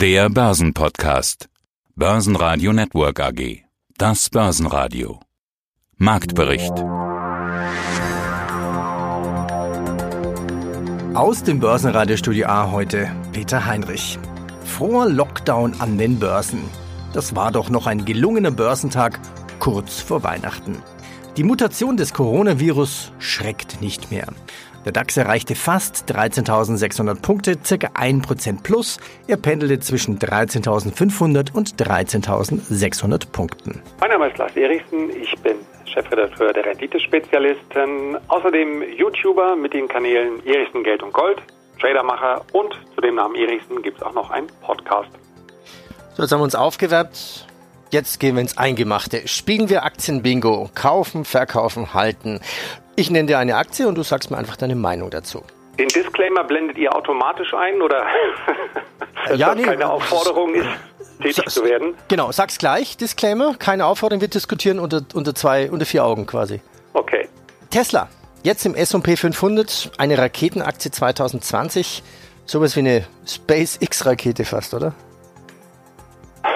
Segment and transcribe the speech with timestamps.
[0.00, 1.50] Der Börsenpodcast.
[1.94, 3.64] Börsenradio Network AG.
[3.98, 5.20] Das Börsenradio.
[5.98, 6.72] Marktbericht.
[11.14, 14.18] Aus dem Börsenradiostudio A heute Peter Heinrich.
[14.64, 16.62] Froher Lockdown an den Börsen.
[17.12, 19.20] Das war doch noch ein gelungener Börsentag
[19.58, 20.78] kurz vor Weihnachten.
[21.36, 24.28] Die Mutation des Coronavirus schreckt nicht mehr.
[24.86, 28.98] Der DAX erreichte fast 13.600 Punkte, circa 1% plus.
[29.26, 33.82] Er pendelte zwischen 13.500 und 13.600 Punkten.
[34.00, 40.44] Mein Name ist Lars Erichsen, ich bin Chefredakteur der Renditespezialisten, außerdem YouTuber mit den Kanälen
[40.46, 41.42] Erichsen Geld und Gold,
[41.78, 45.10] Tradermacher und zu dem Namen Erichsen gibt es auch noch einen Podcast.
[46.14, 47.46] So, jetzt haben wir uns aufgewärmt.
[47.90, 49.26] Jetzt gehen wir ins Eingemachte.
[49.26, 50.70] Spielen wir Aktienbingo.
[50.74, 52.40] Kaufen, verkaufen, halten.
[53.00, 55.42] Ich nenne dir eine Aktie und du sagst mir einfach deine Meinung dazu.
[55.78, 58.04] Den Disclaimer blendet ihr automatisch ein oder
[59.34, 60.68] ja, das nee, keine Aufforderung ist,
[61.22, 61.94] tätig zu werden?
[62.08, 66.60] Genau, sag's gleich, Disclaimer, keine Aufforderung, wir diskutieren unter, unter zwei, unter vier Augen quasi.
[66.92, 67.26] Okay.
[67.70, 68.10] Tesla,
[68.42, 72.02] jetzt im S&P 500, eine Raketenaktie 2020,
[72.44, 74.92] sowas wie eine SpaceX-Rakete fast, oder?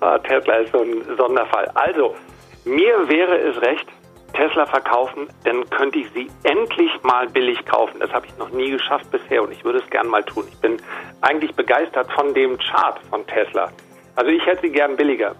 [0.00, 1.70] Ah, Tesla ist so ein Sonderfall.
[1.74, 2.16] Also,
[2.64, 3.86] mir wäre es recht,
[4.32, 8.00] Tesla verkaufen, dann könnte ich sie endlich mal billig kaufen.
[8.00, 10.44] Das habe ich noch nie geschafft bisher und ich würde es gern mal tun.
[10.50, 10.76] Ich bin
[11.20, 13.70] eigentlich begeistert von dem Chart von Tesla.
[14.16, 15.34] Also ich hätte sie gern billiger.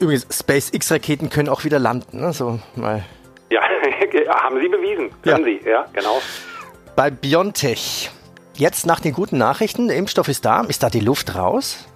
[0.00, 2.32] Übrigens, SpaceX-Raketen können auch wieder landen, ne?
[2.32, 3.04] So mal.
[3.50, 3.60] Ja,
[4.42, 5.10] haben Sie bewiesen.
[5.22, 5.60] Können Ja.
[5.62, 6.20] Sie, ja, genau.
[6.94, 8.10] Bei BioNTech,
[8.54, 11.88] jetzt nach den guten Nachrichten, der Impfstoff ist da, ist da die Luft raus?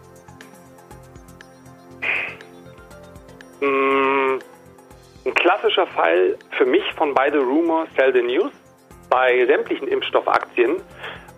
[5.73, 8.53] Klassischer Fall für mich von Buy the Rumor, Sell the News
[9.09, 10.77] bei sämtlichen Impfstoffaktien.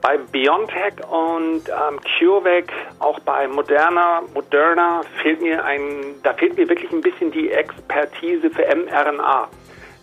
[0.01, 6.69] Bei BioNTech und ähm, CureVac, auch bei Moderna, Moderna fehlt mir ein, da fehlt mir
[6.69, 9.49] wirklich ein bisschen die Expertise für mRNA.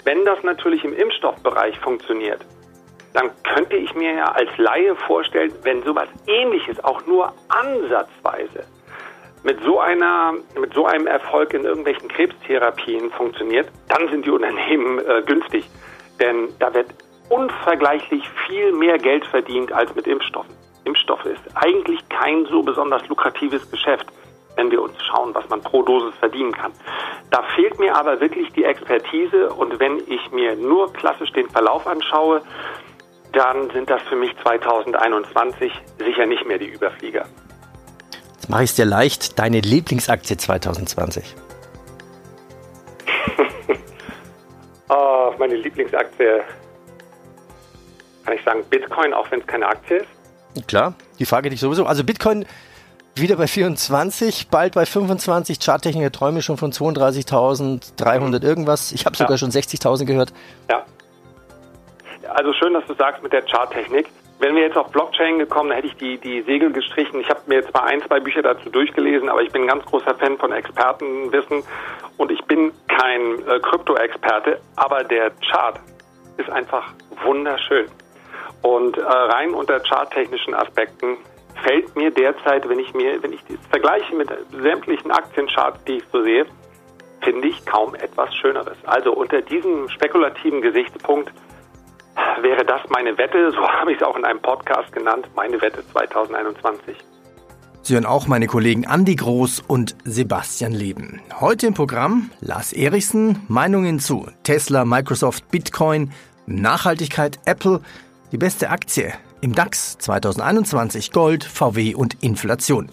[0.03, 2.43] Wenn das natürlich im Impfstoffbereich funktioniert,
[3.13, 8.65] dann könnte ich mir ja als Laie vorstellen, wenn sowas ähnliches auch nur ansatzweise
[9.43, 14.99] mit so einer, mit so einem Erfolg in irgendwelchen Krebstherapien funktioniert, dann sind die Unternehmen
[14.99, 15.69] äh, günstig.
[16.19, 16.87] Denn da wird
[17.29, 20.53] unvergleichlich viel mehr Geld verdient als mit Impfstoffen.
[20.83, 24.05] Impfstoffe ist eigentlich kein so besonders lukratives Geschäft,
[24.55, 26.73] wenn wir uns schauen, was man pro Dosis verdienen kann.
[27.29, 31.87] Da fehlt mir aber wirklich die Expertise und wenn ich mir nur klassisch den Verlauf
[31.87, 32.41] anschaue,
[33.31, 37.25] dann sind das für mich 2021 sicher nicht mehr die Überflieger.
[38.41, 41.35] Jetzt mache ich es dir leicht, deine Lieblingsaktie 2020.
[44.89, 46.41] Oh, meine Lieblingsaktie,
[48.25, 50.67] kann ich sagen, Bitcoin, auch wenn es keine Aktie ist.
[50.67, 51.85] Klar, die Frage dich sowieso.
[51.85, 52.45] Also Bitcoin
[53.15, 55.59] wieder bei 24, bald bei 25.
[55.63, 58.91] Charttechniker träume schon von 32.300 irgendwas.
[58.91, 59.37] Ich habe sogar Ja.
[59.37, 60.33] schon 60.000 gehört.
[60.69, 60.83] Ja.
[62.33, 64.07] Also schön, dass du sagst mit der Charttechnik.
[64.41, 67.19] Wenn wir jetzt auf Blockchain gekommen, dann hätte ich die, die Segel gestrichen.
[67.19, 70.15] Ich habe mir zwar ein, zwei Bücher dazu durchgelesen, aber ich bin ein ganz großer
[70.15, 71.63] Fan von Expertenwissen
[72.17, 75.79] und ich bin kein äh, Krypto-Experte, aber der Chart
[76.37, 76.91] ist einfach
[77.23, 77.85] wunderschön.
[78.63, 81.17] Und äh, rein unter charttechnischen Aspekten
[81.63, 86.03] fällt mir derzeit, wenn ich mir, wenn ich das vergleiche mit sämtlichen Aktiencharts, die ich
[86.11, 86.47] so sehe,
[87.21, 88.77] finde ich kaum etwas Schöneres.
[88.85, 91.31] Also unter diesem spekulativen Gesichtspunkt
[92.43, 95.83] wäre das meine Wette, so habe ich es auch in einem Podcast genannt, meine Wette
[95.91, 96.95] 2021.
[97.83, 101.19] Sie hören auch meine Kollegen Andi Groß und Sebastian Leben.
[101.39, 106.11] Heute im Programm Lars Erichsen, Meinungen zu Tesla, Microsoft, Bitcoin,
[106.45, 107.81] Nachhaltigkeit, Apple,
[108.31, 112.91] die beste Aktie im DAX 2021, Gold, VW und Inflation.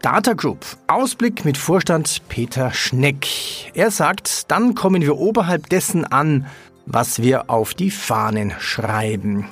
[0.00, 3.26] Data Group, Ausblick mit Vorstand Peter Schneck.
[3.74, 6.46] Er sagt, dann kommen wir oberhalb dessen an,
[6.86, 9.48] was wir auf die Fahnen schreiben.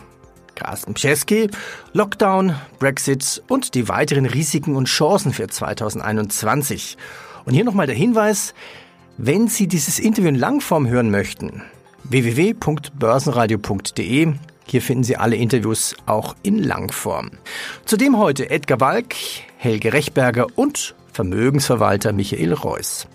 [0.54, 1.50] Carsten Pschesky,
[1.92, 6.97] Lockdown, Brexit und die weiteren Risiken und Chancen für 2021.
[7.47, 8.53] Und hier nochmal der Hinweis,
[9.16, 11.62] wenn Sie dieses Interview in Langform hören möchten,
[12.04, 14.34] www.börsenradio.de.
[14.66, 17.30] Hier finden Sie alle Interviews auch in Langform.
[17.86, 19.15] Zudem heute Edgar Walk,
[19.56, 23.09] Helge Rechberger und Vermögensverwalter Michael Reuss.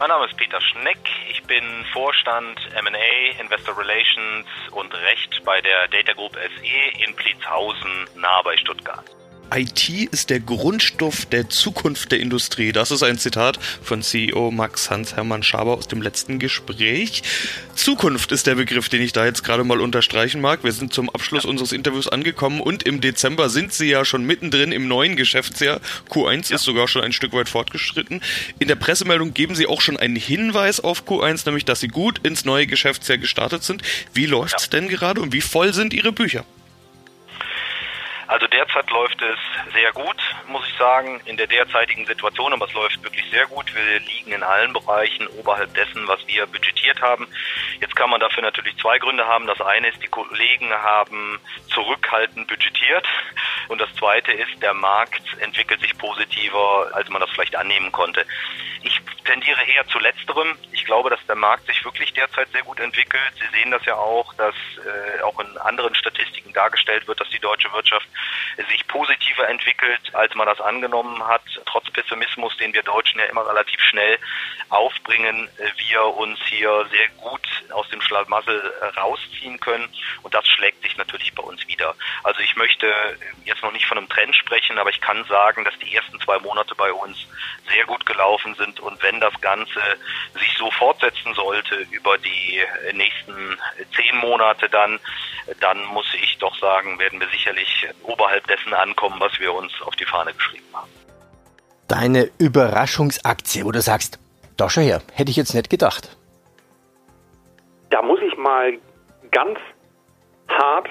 [0.00, 1.00] Mein Name ist Peter Schneck.
[1.28, 8.08] Ich bin Vorstand M&A, Investor Relations und Recht bei der Data Group SE in Pliezhausen,
[8.14, 9.17] nahe bei Stuttgart.
[9.54, 12.72] IT ist der Grundstoff der Zukunft der Industrie.
[12.72, 17.22] Das ist ein Zitat von CEO Max Hans-Hermann Schaber aus dem letzten Gespräch.
[17.74, 20.64] Zukunft ist der Begriff, den ich da jetzt gerade mal unterstreichen mag.
[20.64, 24.72] Wir sind zum Abschluss unseres Interviews angekommen und im Dezember sind Sie ja schon mittendrin
[24.72, 25.80] im neuen Geschäftsjahr.
[26.10, 26.56] Q1 ja.
[26.56, 28.20] ist sogar schon ein Stück weit fortgeschritten.
[28.58, 32.20] In der Pressemeldung geben Sie auch schon einen Hinweis auf Q1, nämlich dass Sie gut
[32.26, 33.82] ins neue Geschäftsjahr gestartet sind.
[34.12, 34.70] Wie läuft's ja.
[34.70, 36.44] denn gerade und wie voll sind Ihre Bücher?
[38.28, 39.38] Also derzeit läuft es
[39.72, 40.16] sehr gut,
[40.48, 43.74] muss ich sagen, in der derzeitigen Situation, aber es läuft wirklich sehr gut.
[43.74, 47.26] Wir liegen in allen Bereichen oberhalb dessen, was wir budgetiert haben.
[47.80, 49.46] Jetzt kann man dafür natürlich zwei Gründe haben.
[49.46, 51.40] Das eine ist, die Kollegen haben
[51.72, 53.06] zurückhaltend budgetiert
[53.68, 58.26] und das zweite ist, der Markt entwickelt sich positiver, als man das vielleicht annehmen konnte.
[58.82, 60.56] Ich tendiere eher zu letzterem.
[60.72, 63.32] Ich glaube, dass der Markt sich wirklich derzeit sehr gut entwickelt.
[63.34, 67.40] Sie sehen das ja auch, dass äh, auch in anderen Statistiken dargestellt wird, dass die
[67.40, 68.08] deutsche Wirtschaft
[68.70, 71.42] sich positiver entwickelt, als man das angenommen hat.
[71.66, 74.18] Trotz Pessimismus, den wir Deutschen ja immer relativ schnell
[74.68, 79.88] aufbringen, äh, wir uns hier sehr gut aus dem Schlamassel äh, rausziehen können.
[80.22, 81.94] Und das schlägt sich natürlich bei uns wieder.
[82.24, 82.86] Also ich möchte
[83.44, 86.38] jetzt noch nicht von einem Trend sprechen, aber ich kann sagen, dass die ersten zwei
[86.38, 87.16] Monate bei uns
[87.70, 88.80] sehr gut gelaufen sind.
[88.80, 89.80] Und wenn das Ganze
[90.34, 92.62] sich so fortsetzen sollte über die
[92.92, 93.58] nächsten
[93.94, 94.98] zehn Monate dann,
[95.60, 99.94] dann muss ich doch sagen, werden wir sicherlich oberhalb dessen ankommen, was wir uns auf
[99.96, 100.90] die Fahne geschrieben haben.
[101.86, 104.18] Deine Überraschungsaktie, wo du sagst,
[104.56, 106.16] da schau her, hätte ich jetzt nicht gedacht.
[107.90, 108.74] Da muss ich mal
[109.30, 109.58] ganz
[110.48, 110.88] hart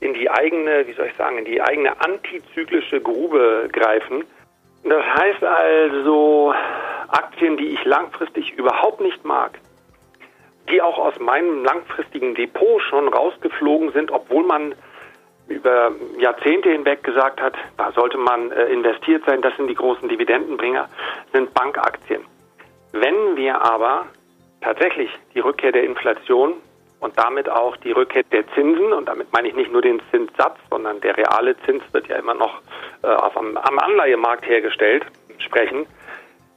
[0.00, 4.24] in die eigene, wie soll ich sagen, in die eigene antizyklische Grube greifen.
[4.82, 6.52] Das heißt also
[7.08, 9.58] Aktien, die ich langfristig überhaupt nicht mag,
[10.70, 14.74] die auch aus meinem langfristigen Depot schon rausgeflogen sind, obwohl man
[15.48, 20.08] über Jahrzehnte hinweg gesagt hat, da sollte man äh, investiert sein, das sind die großen
[20.08, 20.88] Dividendenbringer,
[21.32, 22.22] sind Bankaktien.
[22.92, 24.06] Wenn wir aber
[24.60, 26.54] tatsächlich die Rückkehr der Inflation
[27.00, 30.56] und damit auch die Rückkehr der Zinsen, und damit meine ich nicht nur den Zinssatz,
[30.70, 32.62] sondern der reale Zins wird ja immer noch
[33.02, 35.04] äh, auf am, am Anleihemarkt hergestellt,
[35.38, 35.86] sprechen,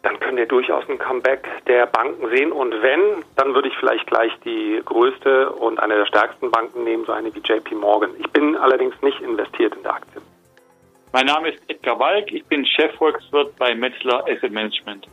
[0.03, 2.51] dann können wir durchaus ein Comeback der Banken sehen.
[2.51, 7.05] Und wenn, dann würde ich vielleicht gleich die größte und eine der stärksten Banken nehmen,
[7.05, 8.11] so eine wie JP Morgan.
[8.19, 10.21] Ich bin allerdings nicht investiert in der Aktie.
[11.13, 15.07] Mein Name ist Edgar Walk, ich bin Chefvolkswirt bei Metzler Asset Management.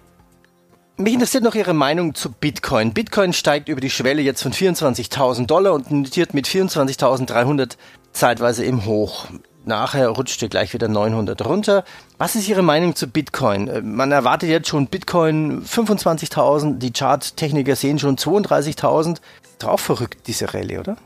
[0.96, 2.94] Mich interessiert noch Ihre Meinung zu Bitcoin.
[2.94, 7.76] Bitcoin steigt über die Schwelle jetzt von 24.000 Dollar und notiert mit 24.300
[8.12, 9.26] zeitweise im Hoch.
[9.66, 11.84] Nachher rutscht er gleich wieder 900 runter.
[12.18, 13.68] Was ist Ihre Meinung zu Bitcoin?
[13.68, 19.20] Äh, man erwartet jetzt schon Bitcoin 25.000, die Charttechniker sehen schon 32.000.
[19.58, 20.96] Drauf verrückt, diese Rallye, oder?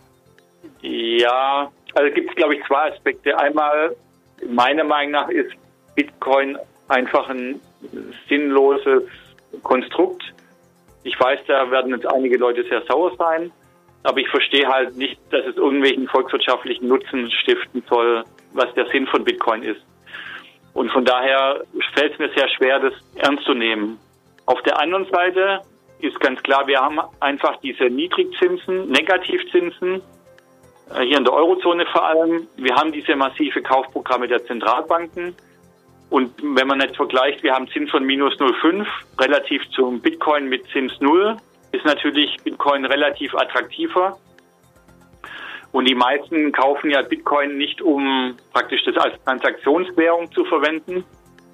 [0.80, 3.38] Ja, also gibt es, glaube ich, zwei Aspekte.
[3.38, 3.94] Einmal,
[4.48, 5.52] meiner Meinung nach, ist
[5.94, 6.56] Bitcoin
[6.88, 7.60] einfach ein
[8.28, 9.02] sinnloses
[9.62, 10.22] Konstrukt.
[11.04, 13.50] Ich weiß, da werden jetzt einige Leute sehr sauer sein,
[14.02, 19.06] aber ich verstehe halt nicht, dass es irgendwelchen volkswirtschaftlichen Nutzen stiften soll, was der Sinn
[19.06, 19.80] von Bitcoin ist.
[20.74, 21.64] Und von daher
[21.94, 23.98] fällt es mir sehr schwer, das ernst zu nehmen.
[24.46, 25.60] Auf der anderen Seite
[26.00, 30.00] ist ganz klar, wir haben einfach diese Niedrigzinsen, Negativzinsen,
[30.94, 32.46] äh, hier in der Eurozone vor allem.
[32.56, 35.34] Wir haben diese massive Kaufprogramme der Zentralbanken.
[36.10, 38.86] Und wenn man jetzt vergleicht, wir haben Zins von minus 0,5
[39.18, 41.36] relativ zum Bitcoin mit Zins 0,
[41.72, 44.18] ist natürlich Bitcoin relativ attraktiver.
[45.72, 51.04] Und die meisten kaufen ja Bitcoin nicht, um praktisch das als Transaktionswährung zu verwenden,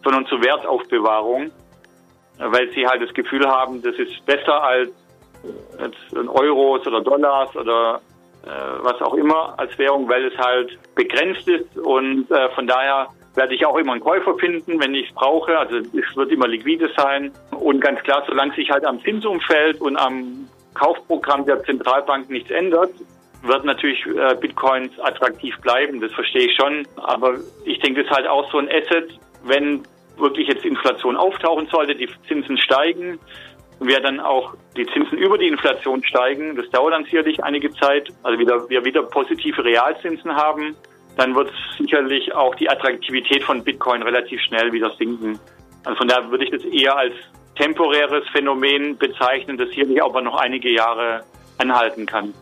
[0.04, 1.50] sondern zur Wertaufbewahrung,
[2.38, 4.90] weil sie halt das Gefühl haben, das ist besser als,
[5.78, 5.96] als
[6.28, 8.00] Euros oder Dollars oder
[8.44, 8.48] äh,
[8.82, 13.54] was auch immer als Währung, weil es halt begrenzt ist und äh, von daher werde
[13.54, 15.58] ich auch immer einen Käufer finden, wenn ich es brauche.
[15.58, 17.32] Also es wird immer liquide sein.
[17.50, 22.90] Und ganz klar, solange sich halt am Zinsumfeld und am Kaufprogramm der Zentralbank nichts ändert,
[23.44, 26.86] wird natürlich äh, Bitcoins attraktiv bleiben, das verstehe ich schon.
[26.96, 29.82] Aber ich denke, das ist halt auch so ein Asset, wenn
[30.16, 33.18] wirklich jetzt Inflation auftauchen sollte, die Zinsen steigen,
[33.80, 38.08] wir dann auch die Zinsen über die Inflation steigen, das dauert dann sicherlich einige Zeit,
[38.22, 40.76] also wieder, wir wieder positive Realzinsen haben,
[41.16, 45.38] dann wird sicherlich auch die Attraktivität von Bitcoin relativ schnell wieder sinken.
[45.84, 47.14] Also von daher würde ich das eher als
[47.56, 51.22] temporäres Phänomen bezeichnen, das sicherlich aber noch einige Jahre
[51.58, 52.34] anhalten kann.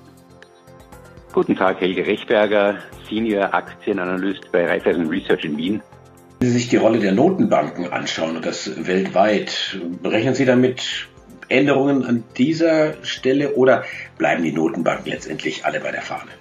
[1.32, 2.76] Guten Tag, Helge Rechberger,
[3.08, 5.82] Senior Aktienanalyst bei Raiffeisen Research in Wien.
[6.40, 11.08] Wenn Sie sich die Rolle der Notenbanken anschauen und das weltweit, berechnen Sie damit
[11.48, 13.84] Änderungen an dieser Stelle oder
[14.18, 16.32] bleiben die Notenbanken letztendlich alle bei der Fahne?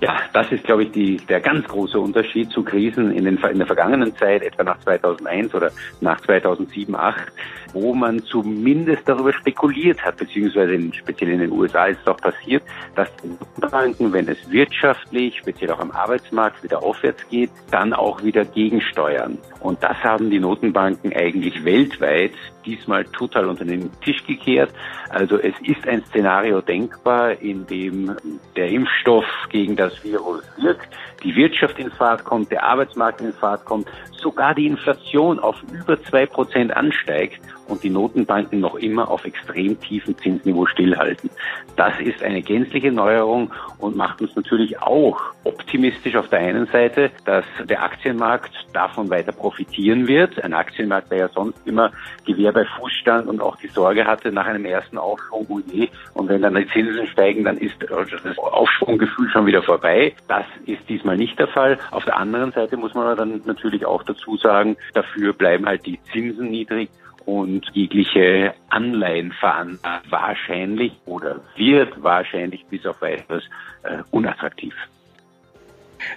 [0.00, 3.58] Ja, das ist, glaube ich, die, der ganz große Unterschied zu Krisen in, den, in
[3.58, 7.32] der vergangenen Zeit, etwa nach 2001 oder nach 2007, 2008,
[7.72, 12.16] wo man zumindest darüber spekuliert hat, beziehungsweise in, speziell in den USA ist es auch
[12.16, 12.62] passiert,
[12.94, 18.22] dass die Notenbanken, wenn es wirtschaftlich, speziell auch am Arbeitsmarkt wieder aufwärts geht, dann auch
[18.22, 19.38] wieder gegensteuern.
[19.60, 22.32] Und das haben die Notenbanken eigentlich weltweit
[22.64, 24.70] diesmal total unter den Tisch gekehrt.
[25.08, 28.14] Also es ist ein Szenario denkbar, in dem
[28.56, 30.88] der Impfstoff gegen das Virus wirkt,
[31.22, 36.00] die Wirtschaft in Fahrt kommt, der Arbeitsmarkt in Fahrt kommt, sogar die Inflation auf über
[36.04, 41.30] zwei Prozent ansteigt und die Notenbanken noch immer auf extrem tiefen Zinsniveau stillhalten.
[41.76, 47.10] Das ist eine gänzliche Neuerung und macht uns natürlich auch optimistisch auf der einen Seite,
[47.24, 50.42] dass der Aktienmarkt davon weiter profitieren wird.
[50.42, 51.92] Ein Aktienmarkt, der ja sonst immer
[52.26, 55.88] Gewehr bei Fuß stand und auch die Sorge hatte nach einem ersten Aufschwung, oh je,
[56.14, 60.14] und wenn dann die Zinsen steigen, dann ist das Aufschwunggefühl schon wieder vorbei.
[60.26, 61.78] Das ist diesmal nicht der Fall.
[61.90, 65.98] Auf der anderen Seite muss man dann natürlich auch dazu sagen, dafür bleiben halt die
[66.12, 66.90] Zinsen niedrig
[67.24, 73.44] und jegliche Anleihenveranlagung wahrscheinlich oder wird wahrscheinlich bis auf weiteres
[73.82, 74.74] äh, unattraktiv.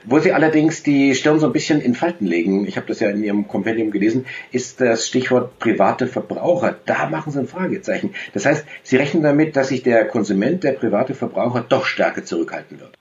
[0.05, 3.09] Wo Sie allerdings die Stirn so ein bisschen in Falten legen, ich habe das ja
[3.09, 6.75] in Ihrem Kompendium gelesen, ist das Stichwort private Verbraucher.
[6.85, 8.13] Da machen Sie ein Fragezeichen.
[8.33, 12.79] Das heißt, Sie rechnen damit, dass sich der Konsument, der private Verbraucher doch stärker zurückhalten
[12.79, 13.00] wird.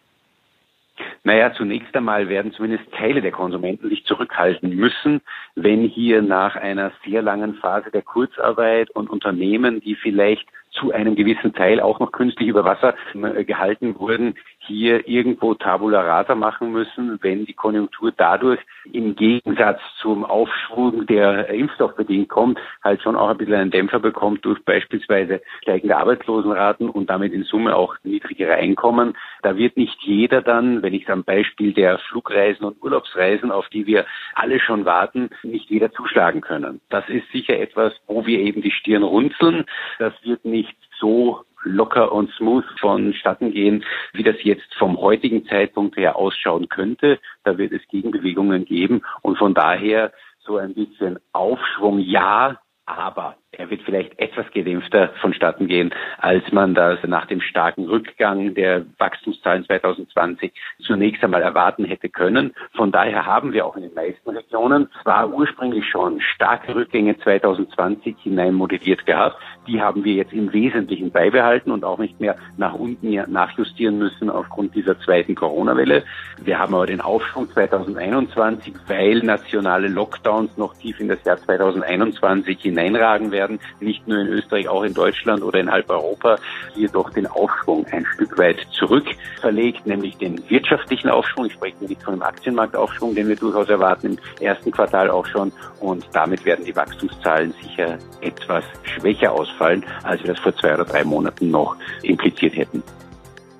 [1.22, 5.20] Naja, zunächst einmal werden zumindest Teile der Konsumenten sich zurückhalten müssen,
[5.54, 11.16] wenn hier nach einer sehr langen Phase der Kurzarbeit und Unternehmen, die vielleicht zu einem
[11.16, 14.34] gewissen Teil auch noch künstlich über Wasser äh, gehalten wurden,
[14.70, 18.60] hier irgendwo Tabula rasa machen müssen, wenn die Konjunktur dadurch
[18.92, 24.44] im Gegensatz zum Aufschwung, der impfstoffbedingt kommt, halt schon auch ein bisschen einen Dämpfer bekommt
[24.44, 29.16] durch beispielsweise steigende Arbeitslosenraten und damit in Summe auch niedrigere Einkommen.
[29.42, 33.86] Da wird nicht jeder dann, wenn ich am Beispiel der Flugreisen und Urlaubsreisen, auf die
[33.86, 36.80] wir alle schon warten, nicht jeder zuschlagen können.
[36.90, 39.64] Das ist sicher etwas, wo wir eben die Stirn runzeln.
[39.98, 45.96] Das wird nicht so locker und smooth vonstatten gehen, wie das jetzt vom heutigen Zeitpunkt
[45.96, 47.18] her ausschauen könnte.
[47.44, 53.68] Da wird es Gegenbewegungen geben und von daher so ein bisschen Aufschwung ja, aber er
[53.68, 59.64] wird vielleicht etwas gedämpfter vonstatten gehen, als man das nach dem starken Rückgang der Wachstumszahlen
[59.66, 60.52] 2020
[60.86, 62.54] zunächst einmal erwarten hätte können.
[62.76, 68.16] Von daher haben wir auch in den meisten Regionen zwar ursprünglich schon starke Rückgänge 2020
[68.22, 69.36] hinein modelliert gehabt.
[69.66, 74.30] Die haben wir jetzt im Wesentlichen beibehalten und auch nicht mehr nach unten nachjustieren müssen
[74.30, 76.04] aufgrund dieser zweiten Corona-Welle.
[76.42, 82.60] Wir haben aber den Aufschwung 2021, weil nationale Lockdowns noch tief in das Jahr 2021
[82.60, 86.36] hineinragen werden werden, nicht nur in Österreich, auch in Deutschland oder in halb Europa,
[86.74, 89.06] hier doch den Aufschwung ein Stück weit zurück
[89.40, 91.46] verlegt, nämlich den wirtschaftlichen Aufschwung.
[91.46, 95.52] Ich spreche nicht von dem Aktienmarktaufschwung, den wir durchaus erwarten im ersten Quartal auch schon.
[95.80, 100.84] Und damit werden die Wachstumszahlen sicher etwas schwächer ausfallen, als wir das vor zwei oder
[100.84, 102.82] drei Monaten noch impliziert hätten.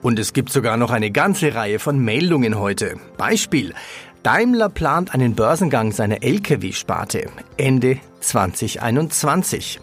[0.02, 2.96] Und es gibt sogar noch eine ganze Reihe von Meldungen heute.
[3.18, 3.74] Beispiel.
[4.22, 9.80] Daimler plant einen Börsengang seiner Lkw-Sparte Ende 2021.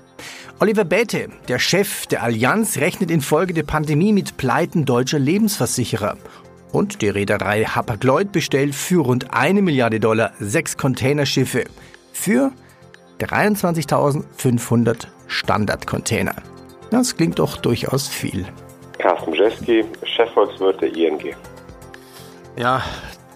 [0.59, 6.17] Oliver Bäte, der Chef der Allianz, rechnet infolge der Pandemie mit Pleiten deutscher Lebensversicherer.
[6.71, 11.63] Und die Reederei Hapag-Lloyd bestellt für rund eine Milliarde Dollar sechs Containerschiffe
[12.13, 12.51] für
[13.19, 16.35] 23.500 Standardcontainer.
[16.91, 18.45] Das klingt doch durchaus viel.
[18.99, 21.35] Carsten Bjeski, Chefvolkswirt der ING.
[22.55, 22.83] Ja,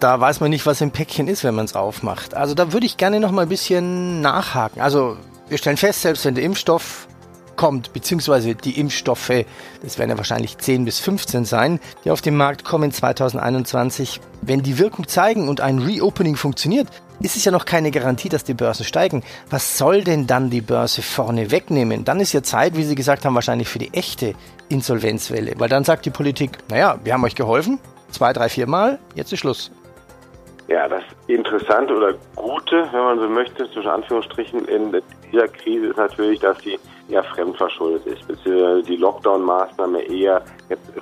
[0.02, 2.34] da weiß man nicht, was im Päckchen ist, wenn man es aufmacht.
[2.34, 4.80] Also da würde ich gerne noch mal ein bisschen nachhaken.
[4.80, 5.16] Also
[5.48, 7.06] wir stellen fest, selbst wenn der Impfstoff
[7.54, 9.44] kommt, beziehungsweise die Impfstoffe,
[9.82, 14.62] das werden ja wahrscheinlich 10 bis 15 sein, die auf den Markt kommen 2021, wenn
[14.62, 16.88] die Wirkung zeigen und ein Reopening funktioniert,
[17.20, 19.22] ist es ja noch keine Garantie, dass die Börsen steigen.
[19.50, 22.04] Was soll denn dann die Börse vorne wegnehmen?
[22.04, 24.34] Dann ist ja Zeit, wie Sie gesagt haben, wahrscheinlich für die echte
[24.68, 25.54] Insolvenzwelle.
[25.58, 27.78] Weil dann sagt die Politik, naja, wir haben euch geholfen,
[28.10, 29.70] zwei, drei, vier Mal, jetzt ist Schluss.
[30.72, 35.98] Ja, das Interessante oder Gute, wenn man so möchte, zwischen Anführungsstrichen in dieser Krise ist
[35.98, 36.78] natürlich, dass sie
[37.10, 40.42] eher fremdverschuldet ist, beziehungsweise die Lockdown-Maßnahmen eher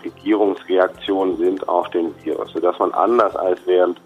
[0.02, 4.00] Regierungsreaktionen sind auf den Virus, sodass man anders als während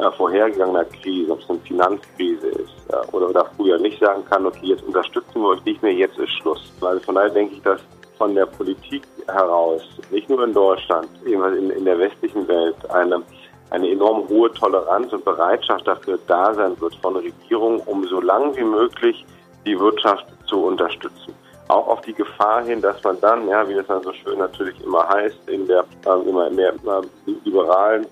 [0.00, 4.44] äh, vorhergegangener Krise, ob es eine Finanzkrise ist äh, oder, oder früher nicht sagen kann,
[4.44, 6.70] okay, jetzt unterstützen wir euch nicht mehr, jetzt ist Schluss.
[6.82, 7.80] Also von daher denke ich, dass
[8.18, 13.22] von der Politik heraus, nicht nur in Deutschland, ebenfalls in, in der westlichen Welt, eine
[13.70, 18.56] eine enorm hohe Toleranz und Bereitschaft dafür da sein wird von Regierungen, um so lange
[18.56, 19.24] wie möglich
[19.64, 21.34] die Wirtschaft zu unterstützen.
[21.68, 24.80] Auch auf die Gefahr hin, dass man dann, ja, wie das dann so schön natürlich
[24.84, 28.06] immer heißt, in der äh, immer mehr äh, liberalen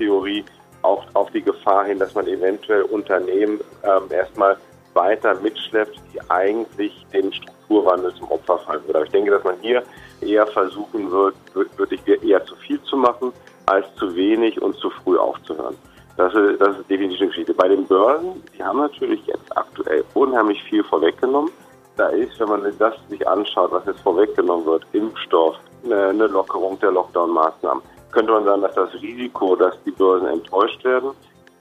[0.00, 0.44] Verschwörungstheorie
[0.82, 4.56] auch auf die Gefahr hin, dass man eventuell Unternehmen ähm, erstmal
[4.94, 8.98] weiter mitschleppt, die eigentlich den Strukturwandel zum Opfer fallen würde.
[8.98, 9.82] Aber ich denke, dass man hier
[10.22, 11.34] eher versuchen wird,
[11.76, 13.32] wirklich eher zu viel zu machen,
[13.66, 15.76] als zu wenig und zu früh aufzuhören.
[16.16, 17.54] Das ist, das ist definitiv eine Geschichte.
[17.54, 21.50] Bei den Börsen, die haben natürlich jetzt aktuell unheimlich viel vorweggenommen.
[21.96, 26.92] Da ist, wenn man das sich anschaut, was jetzt vorweggenommen wird, Impfstoff, eine Lockerung der
[26.92, 31.10] Lockdown-Maßnahmen, könnte man sagen, dass das Risiko, dass die Börsen enttäuscht werden,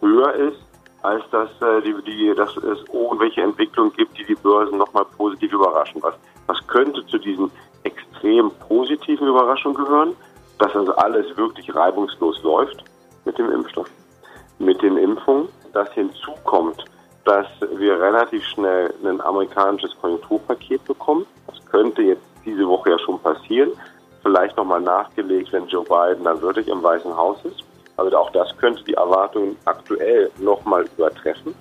[0.02, 0.60] höher ist,
[1.02, 5.54] als dass, äh, die, die, dass es irgendwelche Entwicklungen gibt, die die Börsen nochmal positiv
[5.54, 6.02] überraschen.
[6.04, 6.16] Was,
[6.48, 7.50] was könnte zu diesen
[7.84, 10.16] extrem positiven Überraschungen gehören?
[10.60, 12.84] Dass also alles wirklich reibungslos läuft
[13.26, 13.90] mit dem Impfstoff,
[14.60, 15.50] mit den Impfungen.
[15.74, 16.84] Dass hinzukommt,
[17.26, 21.26] dass wir relativ schnell ein amerikanisches Konjunkturpaket bekommen.
[21.48, 23.72] Das könnte jetzt diese Woche ja schon passieren.
[24.24, 27.64] Vielleicht nochmal nachgelegt, wenn Joe Biden dann wirklich im Weißen Haus ist.
[27.98, 31.54] Also auch das könnte die Erwartungen aktuell nochmal übertreffen.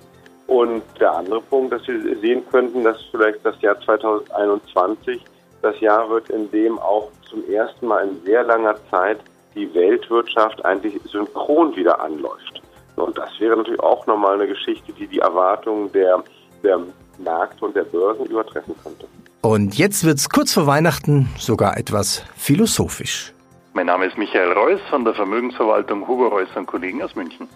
[0.47, 5.23] Und der andere Punkt, dass wir sehen könnten, dass vielleicht das Jahr 2021
[5.61, 9.19] das Jahr wird, in dem auch zum ersten Mal in sehr langer Zeit
[9.55, 12.61] die Weltwirtschaft eigentlich synchron wieder anläuft.
[12.95, 16.23] Und das wäre natürlich auch nochmal eine Geschichte, die die Erwartungen der,
[16.63, 16.79] der
[17.17, 19.07] Märkte und der Börsen übertreffen könnte.
[19.41, 23.33] Und jetzt wird es kurz vor Weihnachten sogar etwas philosophisch.
[23.73, 27.47] Mein Name ist Michael Reuss von der Vermögensverwaltung Hugo Reuss und Kollegen aus München.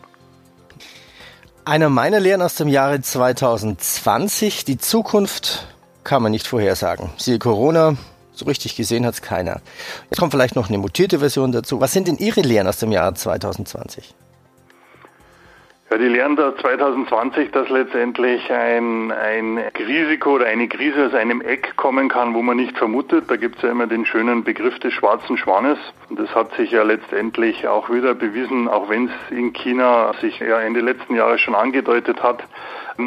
[1.65, 5.67] Einer meiner Lehren aus dem Jahre 2020, die Zukunft
[6.03, 7.10] kann man nicht vorhersagen.
[7.17, 7.95] Siehe Corona,
[8.33, 9.62] so richtig gesehen hat es keiner.
[10.10, 11.81] Jetzt kommt vielleicht noch eine mutierte Version dazu.
[11.81, 14.13] Was sind denn Ihre Lehren aus dem Jahr 2020?
[15.93, 21.39] Ja, die lernen da 2020, dass letztendlich ein, ein Risiko oder eine Krise aus einem
[21.41, 23.25] Eck kommen kann, wo man nicht vermutet.
[23.29, 25.77] Da gibt es ja immer den schönen Begriff des schwarzen Schwanes.
[26.10, 30.39] Und das hat sich ja letztendlich auch wieder bewiesen, auch wenn es in China sich
[30.39, 32.41] ja Ende letzten Jahres schon angedeutet hat,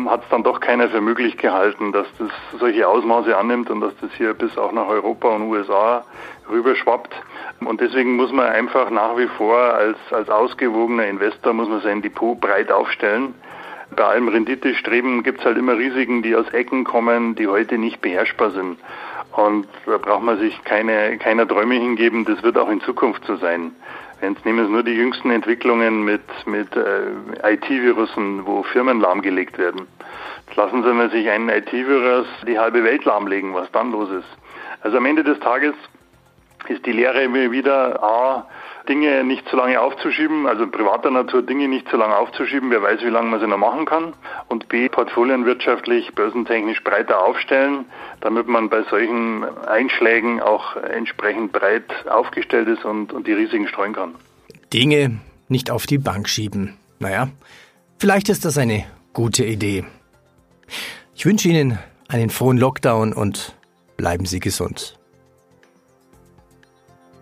[0.08, 3.92] hat es dann doch keiner für möglich gehalten, dass das solche Ausmaße annimmt und dass
[4.00, 6.04] das hier bis auch nach Europa und USA
[6.50, 7.14] rüberschwappt.
[7.60, 12.02] Und deswegen muss man einfach nach wie vor als, als ausgewogener Investor muss man sein
[12.02, 13.34] Depot breit aufstellen.
[13.94, 18.00] Bei allem Renditestreben gibt es halt immer Risiken, die aus Ecken kommen, die heute nicht
[18.00, 18.78] beherrschbar sind.
[19.32, 23.36] Und da braucht man sich keine, keiner Träume hingeben, das wird auch in Zukunft so
[23.36, 23.72] sein.
[24.22, 29.86] Jetzt nehmen wir nur die jüngsten Entwicklungen mit, mit äh, IT-Virusen, wo Firmen lahmgelegt werden.
[30.46, 34.38] Jetzt lassen Sie mal sich einen IT-Virus die halbe Welt lahmlegen, was dann los ist.
[34.80, 35.74] Also am Ende des Tages
[36.68, 38.46] ist die Lehre immer wieder, A,
[38.88, 43.00] Dinge nicht zu lange aufzuschieben, also privater Natur Dinge nicht zu lange aufzuschieben, wer weiß,
[43.02, 44.14] wie lange man sie noch machen kann.
[44.49, 47.86] Und B, Portfolien wirtschaftlich, börsentechnisch breiter aufstellen,
[48.20, 53.92] damit man bei solchen Einschlägen auch entsprechend breit aufgestellt ist und, und die Risiken streuen
[53.92, 54.14] kann.
[54.72, 55.18] Dinge
[55.49, 56.76] nicht auf die Bank schieben.
[56.99, 57.28] Naja,
[57.99, 59.84] vielleicht ist das eine gute Idee.
[61.14, 63.54] Ich wünsche Ihnen einen frohen Lockdown und
[63.96, 64.99] bleiben Sie gesund.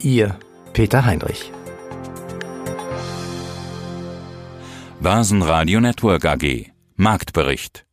[0.00, 0.36] Ihr
[0.74, 1.52] Peter Heinrich.
[4.98, 7.86] Börsenradio Network AG Marktbericht